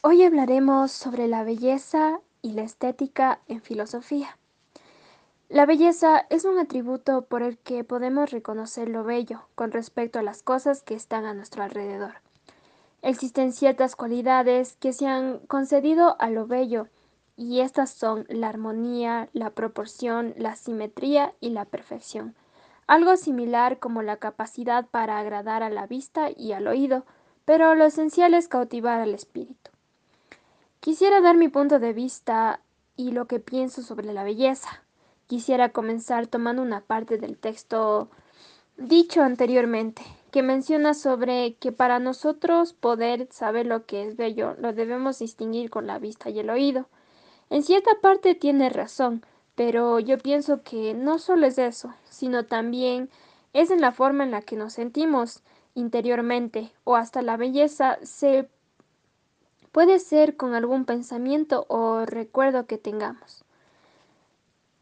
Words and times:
Hoy 0.00 0.22
hablaremos 0.22 0.92
sobre 0.92 1.26
la 1.26 1.42
belleza 1.42 2.20
y 2.40 2.52
la 2.52 2.62
estética 2.62 3.40
en 3.48 3.60
filosofía. 3.60 4.38
La 5.48 5.66
belleza 5.66 6.24
es 6.30 6.44
un 6.44 6.56
atributo 6.56 7.22
por 7.22 7.42
el 7.42 7.58
que 7.58 7.82
podemos 7.82 8.30
reconocer 8.30 8.88
lo 8.88 9.02
bello 9.02 9.48
con 9.56 9.72
respecto 9.72 10.20
a 10.20 10.22
las 10.22 10.44
cosas 10.44 10.82
que 10.82 10.94
están 10.94 11.24
a 11.24 11.34
nuestro 11.34 11.64
alrededor. 11.64 12.14
Existen 13.02 13.52
ciertas 13.52 13.96
cualidades 13.96 14.76
que 14.76 14.92
se 14.92 15.08
han 15.08 15.40
concedido 15.48 16.14
a 16.20 16.30
lo 16.30 16.46
bello 16.46 16.86
y 17.36 17.58
estas 17.58 17.90
son 17.90 18.24
la 18.28 18.50
armonía, 18.50 19.28
la 19.32 19.50
proporción, 19.50 20.32
la 20.36 20.54
simetría 20.54 21.34
y 21.40 21.50
la 21.50 21.64
perfección. 21.64 22.36
Algo 22.86 23.16
similar 23.16 23.80
como 23.80 24.02
la 24.02 24.18
capacidad 24.18 24.86
para 24.86 25.18
agradar 25.18 25.64
a 25.64 25.70
la 25.70 25.88
vista 25.88 26.28
y 26.30 26.52
al 26.52 26.68
oído, 26.68 27.04
pero 27.44 27.74
lo 27.74 27.84
esencial 27.84 28.34
es 28.34 28.46
cautivar 28.46 29.00
al 29.00 29.12
espíritu. 29.12 29.72
Quisiera 30.80 31.20
dar 31.20 31.36
mi 31.36 31.48
punto 31.48 31.80
de 31.80 31.92
vista 31.92 32.60
y 32.96 33.10
lo 33.10 33.26
que 33.26 33.40
pienso 33.40 33.82
sobre 33.82 34.12
la 34.12 34.22
belleza. 34.22 34.84
Quisiera 35.26 35.70
comenzar 35.70 36.28
tomando 36.28 36.62
una 36.62 36.80
parte 36.82 37.18
del 37.18 37.36
texto 37.36 38.08
dicho 38.76 39.22
anteriormente, 39.22 40.02
que 40.30 40.44
menciona 40.44 40.94
sobre 40.94 41.54
que 41.54 41.72
para 41.72 41.98
nosotros 41.98 42.74
poder 42.74 43.26
saber 43.32 43.66
lo 43.66 43.86
que 43.86 44.06
es 44.06 44.16
bello, 44.16 44.54
lo 44.58 44.72
debemos 44.72 45.18
distinguir 45.18 45.68
con 45.68 45.88
la 45.88 45.98
vista 45.98 46.30
y 46.30 46.38
el 46.38 46.48
oído. 46.48 46.86
En 47.50 47.64
cierta 47.64 47.90
parte 48.00 48.36
tiene 48.36 48.70
razón, 48.70 49.24
pero 49.56 49.98
yo 49.98 50.16
pienso 50.18 50.62
que 50.62 50.94
no 50.94 51.18
solo 51.18 51.46
es 51.46 51.58
eso, 51.58 51.92
sino 52.08 52.46
también 52.46 53.10
es 53.52 53.72
en 53.72 53.80
la 53.80 53.90
forma 53.90 54.22
en 54.22 54.30
la 54.30 54.42
que 54.42 54.54
nos 54.54 54.74
sentimos 54.74 55.42
interiormente 55.74 56.72
o 56.84 56.94
hasta 56.94 57.20
la 57.22 57.36
belleza 57.36 57.98
se 58.02 58.48
Puede 59.72 59.98
ser 59.98 60.36
con 60.36 60.54
algún 60.54 60.84
pensamiento 60.84 61.66
o 61.68 62.06
recuerdo 62.06 62.66
que 62.66 62.78
tengamos. 62.78 63.44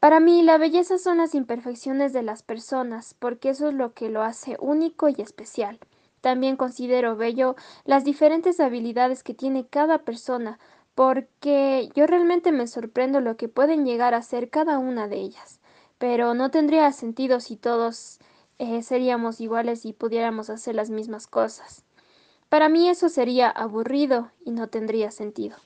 Para 0.00 0.18
mí, 0.18 0.42
la 0.42 0.56
belleza 0.56 0.96
son 0.96 1.18
las 1.18 1.34
imperfecciones 1.34 2.14
de 2.14 2.22
las 2.22 2.42
personas, 2.42 3.14
porque 3.18 3.50
eso 3.50 3.68
es 3.68 3.74
lo 3.74 3.92
que 3.92 4.08
lo 4.08 4.22
hace 4.22 4.56
único 4.58 5.10
y 5.10 5.16
especial. 5.18 5.78
También 6.22 6.56
considero 6.56 7.16
bello 7.16 7.54
las 7.84 8.04
diferentes 8.04 8.60
habilidades 8.60 9.22
que 9.22 9.34
tiene 9.34 9.66
cada 9.66 9.98
persona, 9.98 10.58
porque 10.94 11.90
yo 11.94 12.06
realmente 12.06 12.50
me 12.50 12.66
sorprendo 12.66 13.20
lo 13.20 13.36
que 13.36 13.48
pueden 13.48 13.84
llegar 13.84 14.14
a 14.14 14.22
ser 14.22 14.48
cada 14.48 14.78
una 14.78 15.06
de 15.06 15.16
ellas. 15.16 15.60
Pero 15.98 16.32
no 16.32 16.50
tendría 16.50 16.90
sentido 16.92 17.40
si 17.40 17.56
todos 17.56 18.20
eh, 18.58 18.82
seríamos 18.82 19.40
iguales 19.40 19.84
y 19.84 19.92
pudiéramos 19.92 20.48
hacer 20.48 20.74
las 20.74 20.88
mismas 20.88 21.26
cosas. 21.26 21.84
Para 22.50 22.68
mí 22.68 22.88
eso 22.88 23.08
sería 23.08 23.48
aburrido 23.48 24.32
y 24.44 24.50
no 24.50 24.68
tendría 24.68 25.12
sentido. 25.12 25.56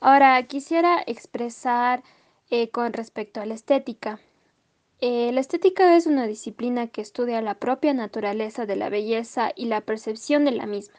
Ahora 0.00 0.42
quisiera 0.44 1.02
expresar 1.06 2.02
eh, 2.48 2.70
con 2.70 2.94
respecto 2.94 3.42
a 3.42 3.46
la 3.46 3.52
estética. 3.52 4.18
Eh, 5.02 5.30
la 5.32 5.40
estética 5.40 5.96
es 5.96 6.06
una 6.06 6.26
disciplina 6.26 6.86
que 6.86 7.02
estudia 7.02 7.42
la 7.42 7.54
propia 7.54 7.92
naturaleza 7.92 8.64
de 8.64 8.76
la 8.76 8.88
belleza 8.88 9.52
y 9.54 9.66
la 9.66 9.82
percepción 9.82 10.46
de 10.46 10.52
la 10.52 10.64
misma 10.64 10.96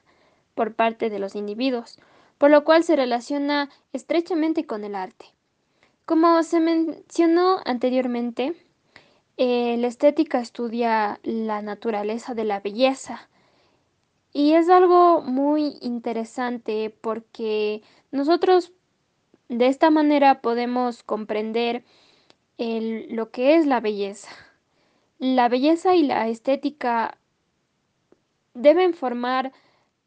por 0.53 0.75
parte 0.75 1.09
de 1.09 1.17
los 1.17 1.35
individuos, 1.35 1.97
por 2.37 2.51
lo 2.51 2.63
cual 2.63 2.83
se 2.83 2.95
relaciona 2.95 3.69
estrechamente 3.93 4.67
con 4.67 4.83
el 4.83 4.93
arte. 4.93 5.25
Como 6.05 6.43
se 6.43 6.59
mencionó 6.59 7.59
anteriormente, 7.65 8.53
eh, 9.37 9.77
la 9.79 9.87
estética 9.87 10.39
estudia 10.39 11.19
la 11.23 11.63
naturaleza 11.63 12.35
de 12.35 12.43
la 12.43 12.59
belleza, 12.59 13.30
y 14.33 14.53
es 14.53 14.69
algo 14.69 15.21
muy 15.21 15.77
interesante 15.81 16.95
porque 17.01 17.81
nosotros 18.11 18.71
de 19.49 19.67
esta 19.67 19.89
manera 19.89 20.41
podemos 20.41 21.03
comprender 21.03 21.83
lo 22.57 23.31
que 23.31 23.55
es 23.55 23.65
la 23.65 23.79
belleza. 23.79 24.29
La 25.17 25.49
belleza 25.49 25.95
y 25.95 26.03
la 26.03 26.27
estética 26.27 27.17
deben 28.53 28.93
formar 28.93 29.51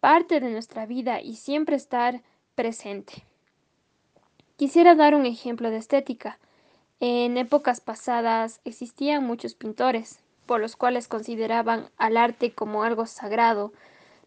parte 0.01 0.41
de 0.41 0.51
nuestra 0.51 0.87
vida 0.87 1.21
y 1.21 1.37
siempre 1.37 1.77
estar 1.77 2.23
presente. 2.55 3.25
Quisiera 4.57 4.95
dar 4.95 5.15
un 5.15 5.27
ejemplo 5.27 5.71
de 5.71 5.79
estética. 5.79 6.39
En 7.01 7.37
épocas 7.37 7.81
pasadas 7.81 8.61
existían 8.65 9.25
muchos 9.25 9.55
pintores, 9.55 10.21
por 10.47 10.61
los 10.61 10.77
cuales 10.77 11.09
consideraban 11.09 11.91
al 11.97 12.17
arte 12.17 12.55
como 12.55 12.85
algo 12.85 13.07
sagrado, 13.07 13.73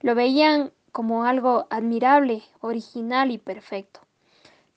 lo 0.01 0.15
veían 0.15 0.71
como 0.91 1.25
algo 1.25 1.67
admirable, 1.69 2.43
original 2.61 3.31
y 3.31 3.37
perfecto. 3.37 4.01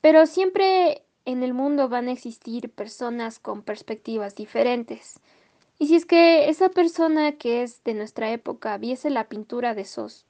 Pero 0.00 0.26
siempre 0.26 1.02
en 1.24 1.42
el 1.42 1.54
mundo 1.54 1.88
van 1.88 2.08
a 2.08 2.12
existir 2.12 2.70
personas 2.70 3.38
con 3.38 3.62
perspectivas 3.62 4.34
diferentes. 4.34 5.20
Y 5.78 5.88
si 5.88 5.96
es 5.96 6.04
que 6.04 6.48
esa 6.48 6.68
persona 6.68 7.32
que 7.32 7.62
es 7.62 7.82
de 7.84 7.94
nuestra 7.94 8.30
época 8.30 8.76
viese 8.78 9.10
la 9.10 9.28
pintura 9.28 9.74
de 9.74 9.82
esos, 9.82 10.26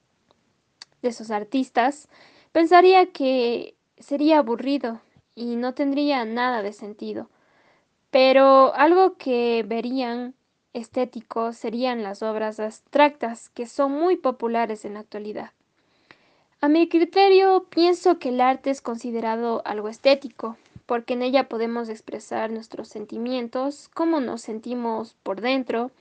de 1.01 1.09
esos 1.09 1.31
artistas, 1.31 2.07
pensaría 2.51 3.07
que 3.07 3.75
sería 3.97 4.39
aburrido 4.39 5.01
y 5.35 5.55
no 5.55 5.73
tendría 5.73 6.23
nada 6.25 6.61
de 6.61 6.73
sentido. 6.73 7.29
Pero 8.11 8.73
algo 8.75 9.17
que 9.17 9.63
verían 9.67 10.35
estético 10.73 11.53
serían 11.53 12.03
las 12.03 12.23
obras 12.23 12.59
abstractas, 12.59 13.49
que 13.49 13.65
son 13.65 13.91
muy 13.91 14.15
populares 14.15 14.85
en 14.85 14.95
la 14.95 15.01
actualidad. 15.01 15.51
A 16.61 16.67
mi 16.67 16.87
criterio, 16.87 17.65
pienso 17.69 18.19
que 18.19 18.29
el 18.29 18.39
arte 18.39 18.69
es 18.69 18.81
considerado 18.81 19.61
algo 19.65 19.89
estético, 19.89 20.57
porque 20.85 21.13
en 21.13 21.23
ella 21.23 21.49
podemos 21.49 21.89
expresar 21.89 22.51
nuestros 22.51 22.87
sentimientos, 22.87 23.89
cómo 23.93 24.19
nos 24.19 24.41
sentimos 24.41 25.15
por 25.23 25.41
dentro, 25.41 25.91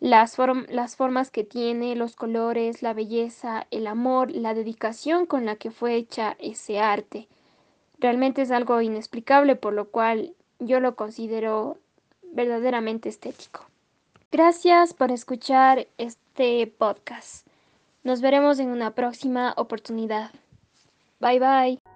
las, 0.00 0.36
las, 0.68 0.96
formas 0.96 1.30
que 1.30 1.44
tiene, 1.44 1.96
los 1.96 2.14
colores, 2.14 2.82
la 2.82 2.94
belleza, 2.94 3.66
el 3.70 3.86
amor, 3.86 4.30
la 4.30 4.54
dedicación 4.54 5.26
con 5.26 5.44
la 5.44 5.56
que 5.56 5.70
fue 5.70 5.96
hecha 5.96 6.36
ese 6.38 6.78
arte. 6.78 7.28
Realmente 7.98 8.42
es 8.42 8.52
algo 8.52 8.80
inexplicable, 8.80 9.56
por 9.56 9.72
lo 9.72 9.88
cual 9.88 10.34
yo 10.60 10.78
lo 10.78 10.94
considero 10.94 11.76
verdaderamente 12.38 13.08
estético. 13.08 13.66
Gracias 14.30 14.94
por 14.94 15.10
escuchar 15.10 15.88
este 15.98 16.68
podcast. 16.68 17.44
Nos 18.04 18.20
veremos 18.20 18.60
en 18.60 18.68
una 18.68 18.94
próxima 18.94 19.54
oportunidad. 19.56 20.30
Bye 21.18 21.40
bye. 21.40 21.87